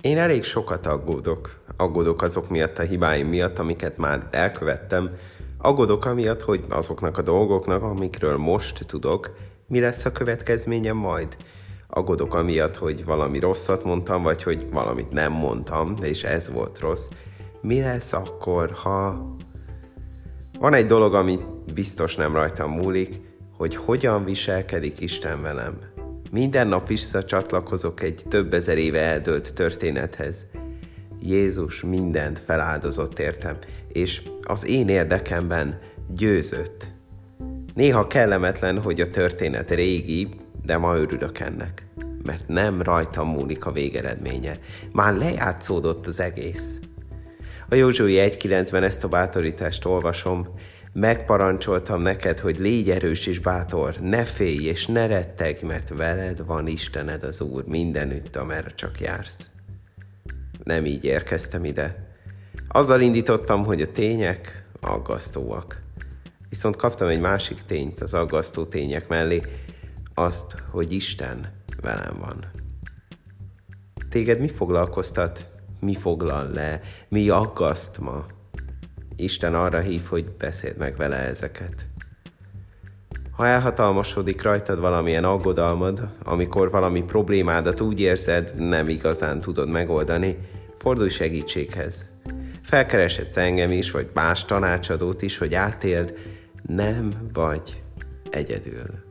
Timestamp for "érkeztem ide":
61.04-62.16